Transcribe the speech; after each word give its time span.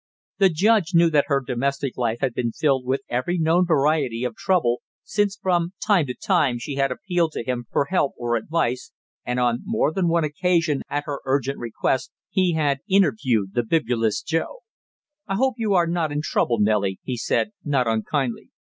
The 0.39 0.49
judge 0.49 0.95
knew 0.95 1.11
that 1.11 1.25
her 1.27 1.39
domestic 1.45 1.95
life 1.95 2.21
had 2.21 2.33
been 2.33 2.51
filled 2.51 2.87
with 2.87 3.01
every 3.07 3.37
known 3.37 3.67
variety 3.67 4.23
of 4.23 4.35
trouble, 4.35 4.81
since 5.03 5.37
from 5.39 5.73
time 5.79 6.07
to 6.07 6.15
time 6.15 6.57
she 6.57 6.73
had 6.73 6.91
appealed 6.91 7.33
to 7.33 7.43
him 7.43 7.67
for 7.71 7.85
help 7.85 8.13
or 8.17 8.35
advice, 8.35 8.91
and 9.23 9.39
on 9.39 9.59
more 9.63 9.93
than 9.93 10.07
one 10.07 10.23
occasion 10.23 10.81
at 10.89 11.03
her 11.05 11.19
urgent 11.25 11.59
request 11.59 12.11
he 12.31 12.53
had 12.53 12.79
interviewed 12.87 13.53
the 13.53 13.61
bibulous 13.61 14.23
Joe. 14.23 14.61
"I 15.27 15.35
hope 15.35 15.53
you 15.59 15.75
are 15.75 15.85
not 15.85 16.11
in 16.11 16.21
trouble, 16.23 16.59
Nellie," 16.59 16.99
he 17.03 17.15
said, 17.15 17.51
not 17.63 17.85
unkindly. 17.87 18.49